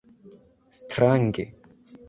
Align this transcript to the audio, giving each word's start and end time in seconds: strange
strange 0.89 1.45